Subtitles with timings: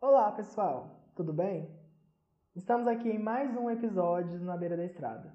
[0.00, 1.70] Olá pessoal, tudo bem?
[2.56, 5.32] Estamos aqui em mais um episódio na beira da estrada.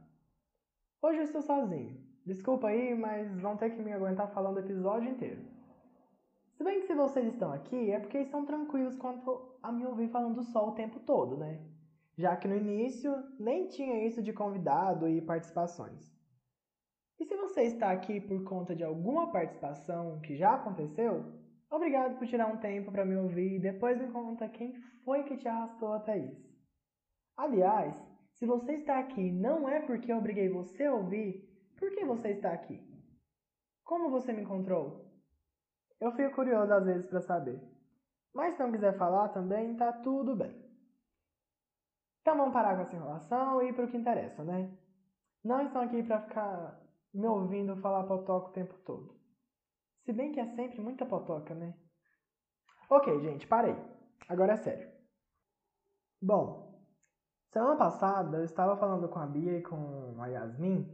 [1.01, 1.97] Hoje eu estou sozinho.
[2.25, 5.41] Desculpa aí, mas vão ter que me aguentar falando o episódio inteiro.
[6.57, 10.09] Se bem que se vocês estão aqui é porque estão tranquilos quanto a me ouvir
[10.09, 11.61] falando só o tempo todo, né?
[12.17, 16.14] Já que no início nem tinha isso de convidado e participações.
[17.19, 21.23] E se você está aqui por conta de alguma participação que já aconteceu,
[21.69, 24.73] obrigado por tirar um tempo para me ouvir e depois me conta quem
[25.03, 26.53] foi que te arrastou até isso.
[27.37, 27.95] Aliás,
[28.33, 31.47] se você está aqui não é porque eu obriguei você a ouvir,
[31.77, 32.81] por que você está aqui?
[33.83, 35.05] Como você me encontrou?
[35.99, 37.61] Eu fico curioso às vezes para saber.
[38.33, 40.53] Mas se não quiser falar também, tá tudo bem.
[42.21, 44.75] Então vamos parar com essa enrolação e ir para o que interessa, né?
[45.43, 46.84] Não estão aqui para ficar
[47.15, 49.15] me ouvindo falar potoca o tempo todo.
[50.03, 51.73] Se bem que é sempre muita potoca, né?
[52.89, 53.75] Ok, gente, parei.
[54.29, 54.93] Agora é sério.
[56.21, 56.65] Bom,
[57.55, 60.85] Semana passada eu estava falando com a Bia e com a Yasmin.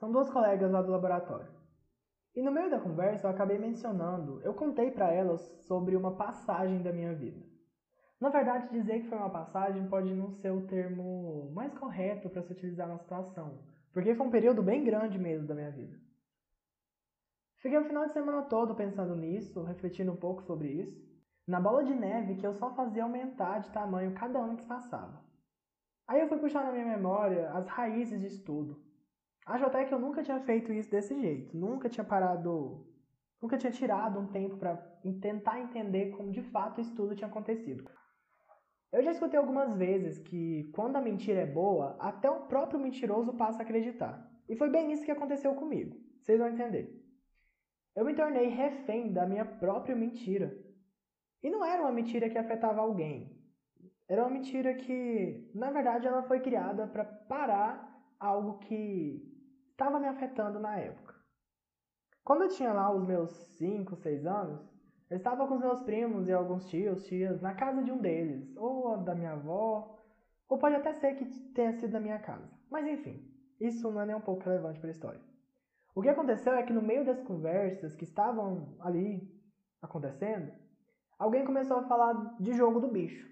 [0.00, 1.52] São duas colegas lá do laboratório.
[2.34, 6.82] E no meio da conversa eu acabei mencionando, eu contei para elas sobre uma passagem
[6.82, 7.46] da minha vida.
[8.18, 12.40] Na verdade, dizer que foi uma passagem pode não ser o termo mais correto para
[12.40, 13.58] se utilizar na situação,
[13.96, 15.98] porque foi um período bem grande mesmo da minha vida.
[17.62, 21.02] Fiquei o final de semana todo pensando nisso, refletindo um pouco sobre isso,
[21.48, 25.24] na bola de neve que eu só fazia aumentar de tamanho cada ano que passava.
[26.06, 28.84] Aí eu fui puxar na minha memória as raízes de estudo.
[29.46, 31.56] Acho até que eu nunca tinha feito isso desse jeito.
[31.56, 32.86] Nunca tinha parado.
[33.40, 34.76] Nunca tinha tirado um tempo para
[35.22, 37.90] tentar entender como de fato o estudo tinha acontecido.
[38.92, 43.32] Eu já escutei algumas vezes que quando a mentira é boa, até o próprio mentiroso
[43.34, 44.30] passa a acreditar.
[44.48, 45.96] E foi bem isso que aconteceu comigo.
[46.20, 47.02] Vocês vão entender.
[47.94, 50.56] Eu me tornei refém da minha própria mentira.
[51.42, 53.36] E não era uma mentira que afetava alguém.
[54.08, 57.86] Era uma mentira que, na verdade, ela foi criada para parar
[58.20, 59.22] algo que
[59.70, 61.14] estava me afetando na época.
[62.24, 64.60] Quando eu tinha lá os meus 5, 6 anos,
[65.08, 68.56] eu estava com os meus primos e alguns tios, tias, na casa de um deles,
[68.56, 69.96] ou da minha avó,
[70.48, 72.48] ou pode até ser que tenha sido da minha casa.
[72.70, 73.24] Mas enfim,
[73.60, 75.20] isso não é nem um pouco relevante para a história.
[75.94, 79.32] O que aconteceu é que no meio das conversas que estavam ali
[79.80, 80.52] acontecendo,
[81.18, 83.26] alguém começou a falar de jogo do bicho.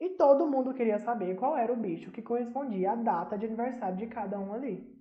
[0.00, 3.96] E todo mundo queria saber qual era o bicho que correspondia à data de aniversário
[3.96, 4.96] de cada um ali.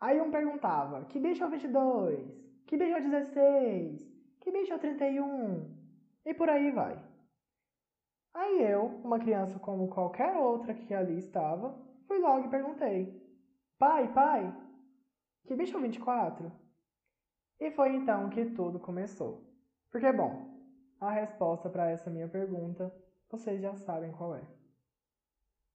[0.00, 2.46] Aí um perguntava: que bicho é o 22?
[2.66, 4.15] Que bicho é o 16?
[4.46, 5.76] Que bicho é o 31?
[6.24, 7.04] E por aí vai.
[8.32, 11.76] Aí eu, uma criança como qualquer outra que ali estava,
[12.06, 13.20] fui logo e perguntei:
[13.76, 14.56] Pai, pai,
[15.48, 16.52] que bicho é o 24?
[17.58, 19.42] E foi então que tudo começou.
[19.90, 20.48] Porque, bom,
[21.00, 22.94] a resposta para essa minha pergunta
[23.28, 24.46] vocês já sabem qual é.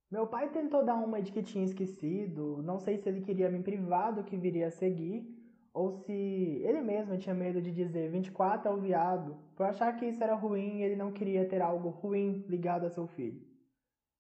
[0.10, 3.62] Meu pai tentou dar uma de que tinha esquecido, não sei se ele queria me
[3.62, 5.41] privar do que viria a seguir,
[5.74, 10.06] ou se ele mesmo tinha medo de dizer 24 é o viado, por achar que
[10.06, 13.42] isso era ruim e ele não queria ter algo ruim ligado a seu filho.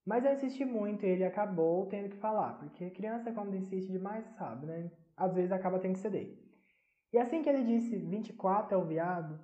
[0.05, 4.25] Mas eu insisti muito e ele acabou tendo que falar, porque criança quando insiste demais
[4.37, 4.91] sabe, né?
[5.15, 6.39] Às vezes acaba tendo que ceder.
[7.13, 9.39] E assim que ele disse 24 é o viado,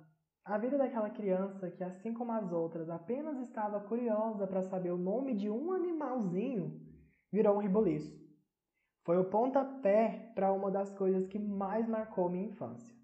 [0.48, 4.96] a vida daquela criança que, assim como as outras, apenas estava curiosa para saber o
[4.96, 6.80] nome de um animalzinho,
[7.30, 8.18] virou um riboliço.
[9.08, 12.94] Foi o pontapé para uma das coisas que mais marcou minha infância.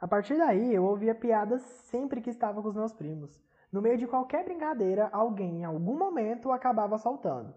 [0.00, 1.60] A partir daí, eu ouvia piadas
[1.90, 3.38] sempre que estava com os meus primos.
[3.70, 7.54] No meio de qualquer brincadeira, alguém em algum momento acabava soltando.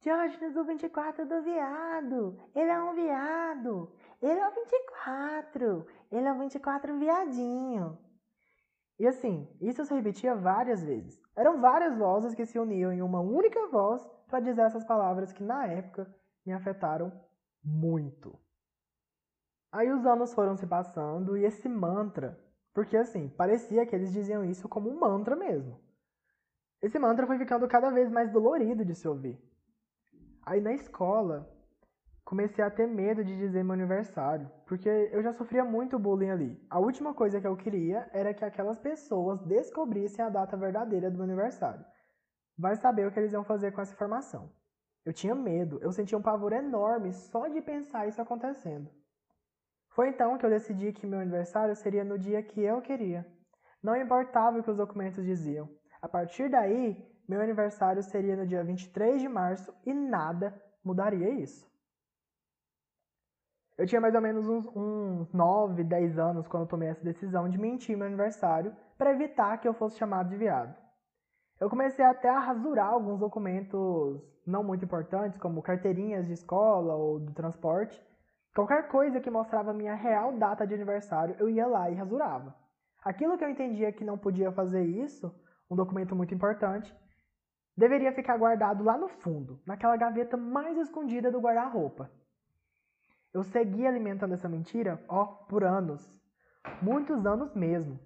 [0.00, 2.40] Diógenes, o 24 do viado.
[2.54, 3.92] Ele é um viado.
[4.22, 5.86] Ele é o 24.
[6.10, 7.98] Ele é o 24 viadinho.
[8.98, 11.20] E assim, isso se repetia várias vezes.
[11.36, 15.42] Eram várias vozes que se uniam em uma única voz para dizer essas palavras que
[15.42, 16.10] na época
[16.44, 17.12] me afetaram
[17.62, 18.38] muito.
[19.72, 22.38] Aí os anos foram se passando e esse mantra,
[22.72, 25.80] porque assim, parecia que eles diziam isso como um mantra mesmo.
[26.80, 29.42] Esse mantra foi ficando cada vez mais dolorido de se ouvir.
[30.44, 31.50] Aí na escola,
[32.24, 36.66] comecei a ter medo de dizer meu aniversário, porque eu já sofria muito bullying ali.
[36.68, 41.16] A última coisa que eu queria era que aquelas pessoas descobrissem a data verdadeira do
[41.16, 41.84] meu aniversário.
[42.56, 44.52] Vai saber o que eles iam fazer com essa informação.
[45.04, 48.90] Eu tinha medo, eu sentia um pavor enorme só de pensar isso acontecendo.
[49.90, 53.26] Foi então que eu decidi que meu aniversário seria no dia que eu queria.
[53.82, 55.68] Não importava o que os documentos diziam.
[56.00, 61.70] A partir daí, meu aniversário seria no dia 23 de março e nada mudaria isso.
[63.76, 67.48] Eu tinha mais ou menos uns, uns 9, 10 anos quando eu tomei essa decisão
[67.48, 70.74] de mentir meu aniversário para evitar que eu fosse chamado de viado.
[71.60, 77.18] Eu comecei até a rasurar alguns documentos não muito importantes, como carteirinhas de escola ou
[77.18, 78.00] do transporte.
[78.54, 82.54] Qualquer coisa que mostrava minha real data de aniversário, eu ia lá e rasurava.
[83.02, 85.34] Aquilo que eu entendia que não podia fazer isso,
[85.70, 86.94] um documento muito importante,
[87.76, 92.10] deveria ficar guardado lá no fundo, naquela gaveta mais escondida do guarda-roupa.
[93.32, 96.00] Eu segui alimentando essa mentira, ó, por anos.
[96.80, 97.98] Muitos anos mesmo.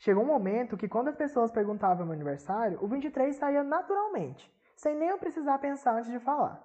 [0.00, 4.96] Chegou um momento que quando as pessoas perguntavam meu aniversário, o 23 saía naturalmente, sem
[4.96, 6.58] nem eu precisar pensar antes de falar.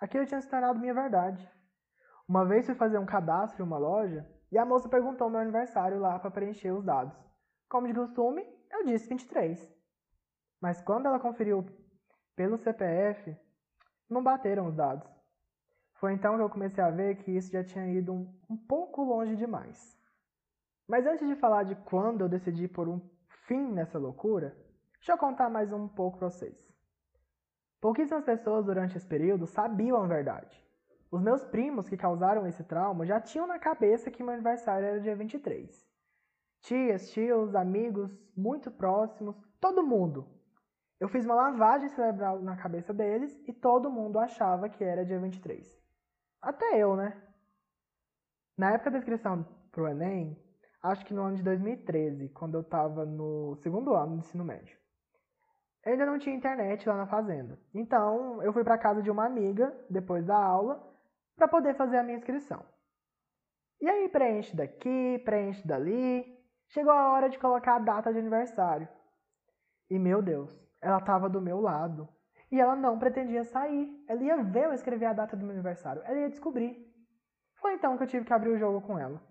[0.00, 1.50] Aquilo tinha se tornado minha verdade.
[2.28, 5.98] Uma vez fui fazer um cadastro em uma loja e a moça perguntou meu aniversário
[5.98, 7.18] lá para preencher os dados.
[7.68, 9.68] Como de costume, eu disse 23.
[10.60, 11.66] Mas quando ela conferiu
[12.36, 13.36] pelo CPF,
[14.08, 15.10] não bateram os dados.
[15.94, 19.02] Foi então que eu comecei a ver que isso já tinha ido um, um pouco
[19.02, 19.97] longe demais.
[20.88, 23.00] Mas antes de falar de quando eu decidi pôr um
[23.46, 24.56] fim nessa loucura,
[24.94, 26.66] deixa eu contar mais um pouco para vocês.
[27.80, 30.64] Pouquíssimas pessoas durante esse período sabiam a verdade.
[31.10, 35.00] Os meus primos que causaram esse trauma já tinham na cabeça que meu aniversário era
[35.00, 35.86] dia 23.
[36.60, 40.38] Tias, tios, amigos, muito próximos, todo mundo
[41.00, 45.20] eu fiz uma lavagem cerebral na cabeça deles e todo mundo achava que era dia
[45.20, 45.80] 23.
[46.42, 47.22] Até eu, né?
[48.56, 50.36] Na época da inscrição pro Enem,
[50.82, 54.78] acho que no ano de 2013, quando eu estava no segundo ano do ensino médio.
[55.84, 57.58] Eu ainda não tinha internet lá na fazenda.
[57.74, 60.84] Então, eu fui para casa de uma amiga depois da aula
[61.36, 62.64] para poder fazer a minha inscrição.
[63.80, 66.24] E aí preenche daqui, preenche dali.
[66.68, 68.88] Chegou a hora de colocar a data de aniversário.
[69.88, 70.52] E meu Deus,
[70.82, 72.08] ela estava do meu lado.
[72.50, 74.04] E ela não pretendia sair.
[74.08, 76.02] Ela ia ver eu escrever a data do meu aniversário.
[76.04, 76.76] Ela ia descobrir.
[77.60, 79.22] Foi então que eu tive que abrir o jogo com ela.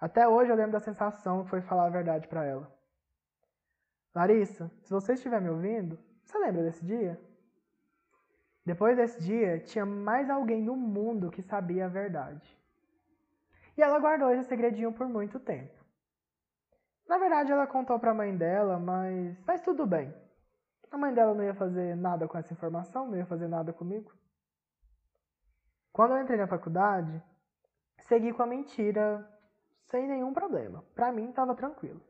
[0.00, 2.72] Até hoje eu lembro da sensação que foi falar a verdade para ela.
[4.14, 7.20] Larissa, se você estiver me ouvindo, você lembra desse dia?
[8.64, 12.56] Depois desse dia, tinha mais alguém no mundo que sabia a verdade.
[13.76, 15.74] E ela guardou esse segredinho por muito tempo.
[17.08, 20.14] Na verdade, ela contou para a mãe dela, mas faz tudo bem.
[20.90, 24.12] A mãe dela não ia fazer nada com essa informação, não ia fazer nada comigo.
[25.92, 27.22] Quando eu entrei na faculdade,
[28.00, 29.26] segui com a mentira
[29.90, 30.84] sem nenhum problema.
[30.94, 32.00] Para mim estava tranquilo.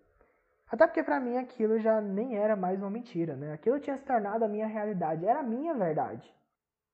[0.70, 3.52] Até porque para mim aquilo já nem era mais uma mentira, né?
[3.52, 6.34] Aquilo tinha se tornado a minha realidade, era a minha verdade.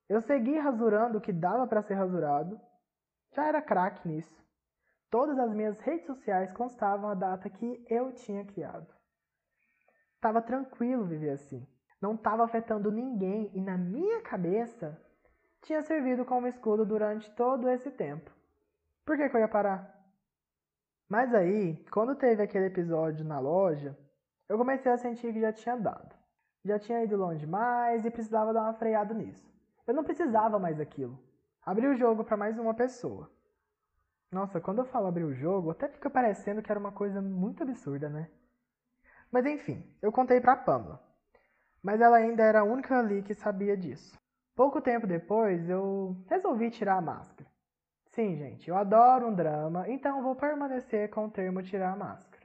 [0.09, 2.61] Eu segui rasurando o que dava para ser rasurado.
[3.33, 4.45] Já era craque nisso.
[5.11, 8.87] Todas as minhas redes sociais constavam a data que eu tinha criado.
[10.21, 11.67] Tava tranquilo viver assim
[12.05, 15.01] não estava afetando ninguém e na minha cabeça
[15.63, 18.31] tinha servido como escudo durante todo esse tempo.
[19.07, 19.94] Por que, que eu ia parar?
[21.15, 23.97] Mas aí, quando teve aquele episódio na loja,
[24.49, 26.13] eu comecei a sentir que já tinha dado.
[26.65, 29.49] Já tinha ido longe demais e precisava dar uma freada nisso.
[29.87, 31.17] Eu não precisava mais daquilo.
[31.65, 33.31] Abri o jogo para mais uma pessoa.
[34.33, 37.63] Nossa, quando eu falo abrir o jogo, até fica parecendo que era uma coisa muito
[37.63, 38.29] absurda, né?
[39.31, 41.01] Mas enfim, eu contei pra Pamela
[41.81, 44.19] mas ela ainda era a única ali que sabia disso.
[44.57, 47.49] Pouco tempo depois, eu resolvi tirar a máscara.
[48.15, 52.45] Sim, gente, eu adoro um drama, então vou permanecer com o termo tirar a máscara.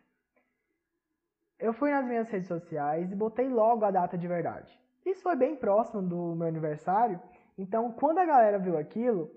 [1.59, 4.81] Eu fui nas minhas redes sociais e botei logo a data de verdade.
[5.05, 7.21] Isso foi bem próximo do meu aniversário,
[7.55, 9.29] então quando a galera viu aquilo,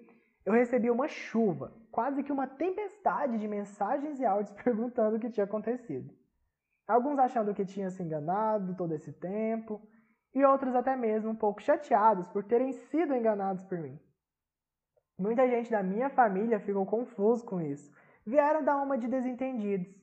[0.43, 5.29] eu recebi uma chuva, quase que uma tempestade de mensagens e áudios perguntando o que
[5.29, 6.15] tinha acontecido.
[6.89, 9.83] Alguns achando que tinha se enganado todo esse tempo,
[10.35, 14.01] e outros até mesmo um pouco chateados por terem sido enganados por mim.
[15.23, 17.95] Muita gente da minha família ficou confuso com isso.
[18.27, 19.95] Vieram dar uma de desentendidos.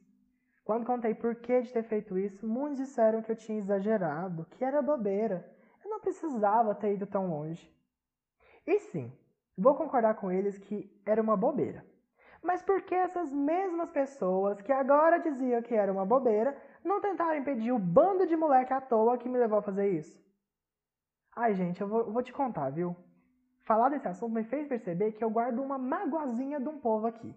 [0.64, 4.64] Quando contei por que de ter feito isso, muitos disseram que eu tinha exagerado, que
[4.64, 5.46] era bobeira.
[5.84, 7.70] Eu não precisava ter ido tão longe.
[8.66, 9.12] E sim,
[9.58, 11.86] vou concordar com eles que era uma bobeira.
[12.42, 17.36] Mas por que essas mesmas pessoas que agora diziam que era uma bobeira não tentaram
[17.36, 20.18] impedir o bando de moleque à toa que me levou a fazer isso?
[21.36, 22.96] Ai, gente, eu vou, eu vou te contar, viu?
[23.70, 27.36] Falar desse assunto me fez perceber que eu guardo uma magoazinha de um povo aqui.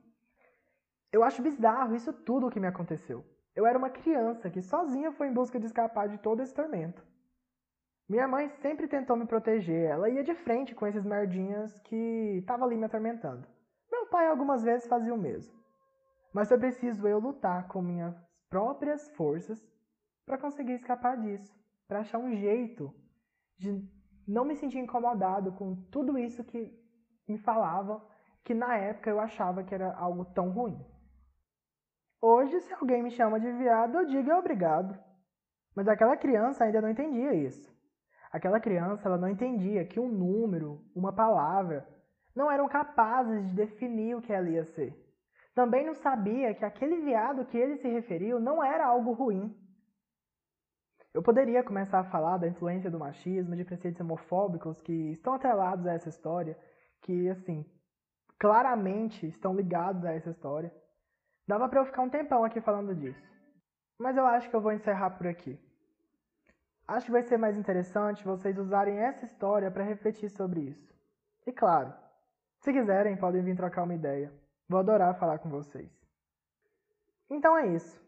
[1.12, 3.22] Eu acho bizarro isso tudo o que me aconteceu.
[3.54, 7.04] Eu era uma criança que sozinha foi em busca de escapar de todo esse tormento.
[8.08, 12.66] Minha mãe sempre tentou me proteger, ela ia de frente com esses merdinhas que estavam
[12.66, 13.46] ali me atormentando.
[13.90, 15.52] Meu pai algumas vezes fazia o mesmo.
[16.32, 18.16] Mas foi preciso eu lutar com minhas
[18.48, 19.62] próprias forças
[20.24, 21.54] para conseguir escapar disso,
[21.86, 22.90] para achar um jeito
[23.58, 26.72] de não me sentir incomodado com tudo isso que
[27.28, 28.02] me falavam
[28.44, 30.78] que na época eu achava que era algo tão ruim.
[32.20, 34.98] Hoje, se alguém me chama de viado, eu digo é obrigado.
[35.74, 37.72] Mas aquela criança ainda não entendia isso.
[38.30, 41.86] Aquela criança ela não entendia que um número, uma palavra,
[42.34, 44.94] não eram capazes de definir o que ela ia ser.
[45.54, 49.54] Também não sabia que aquele viado que ele se referiu não era algo ruim.
[51.14, 55.86] Eu poderia começar a falar da influência do machismo, de preceitos homofóbicos que estão atrelados
[55.86, 56.58] a essa história,
[57.02, 57.66] que, assim,
[58.38, 60.72] claramente estão ligados a essa história.
[61.46, 63.22] Dava para eu ficar um tempão aqui falando disso.
[63.98, 65.58] Mas eu acho que eu vou encerrar por aqui.
[66.88, 70.92] Acho que vai ser mais interessante vocês usarem essa história para refletir sobre isso.
[71.46, 71.92] E claro,
[72.60, 74.32] se quiserem, podem vir trocar uma ideia.
[74.68, 75.90] Vou adorar falar com vocês.
[77.28, 78.01] Então é isso.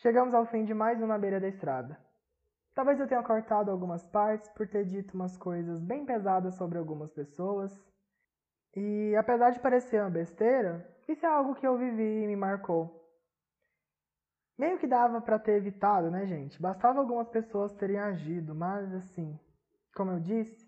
[0.00, 1.98] Chegamos ao fim de mais um Na Beira da Estrada.
[2.72, 7.10] Talvez eu tenha cortado algumas partes por ter dito umas coisas bem pesadas sobre algumas
[7.10, 7.76] pessoas.
[8.76, 12.96] E apesar de parecer uma besteira, isso é algo que eu vivi e me marcou.
[14.56, 16.62] Meio que dava para ter evitado, né, gente?
[16.62, 19.36] Bastava algumas pessoas terem agido, mas assim,
[19.96, 20.64] como eu disse,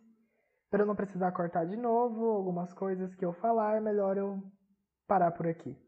[0.68, 4.42] para eu não precisar cortar de novo algumas coisas que eu falar, é melhor eu
[5.06, 5.80] parar por aqui.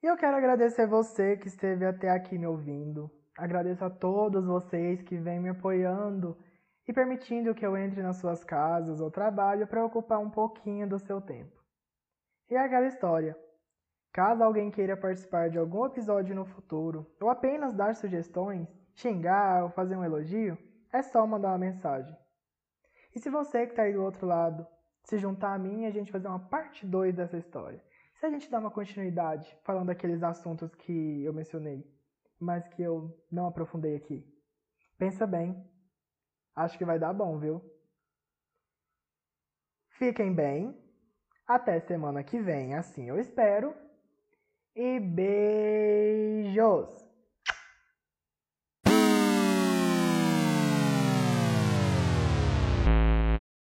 [0.00, 3.10] E eu quero agradecer você que esteve até aqui me ouvindo.
[3.36, 6.38] Agradeço a todos vocês que vêm me apoiando
[6.86, 11.00] e permitindo que eu entre nas suas casas ou trabalho para ocupar um pouquinho do
[11.00, 11.60] seu tempo.
[12.48, 13.36] E é aquela história.
[14.12, 19.70] Caso alguém queira participar de algum episódio no futuro, ou apenas dar sugestões, xingar ou
[19.70, 20.56] fazer um elogio,
[20.92, 22.16] é só mandar uma mensagem.
[23.16, 24.64] E se você que está aí do outro lado
[25.02, 27.82] se juntar a mim, a gente fazer uma parte 2 dessa história.
[28.18, 31.88] Se a gente dar uma continuidade falando daqueles assuntos que eu mencionei,
[32.38, 34.26] mas que eu não aprofundei aqui.
[34.98, 35.64] Pensa bem.
[36.54, 37.62] Acho que vai dar bom, viu?
[39.90, 40.76] Fiquem bem.
[41.46, 43.72] Até semana que vem, assim eu espero.
[44.74, 45.88] E beijos!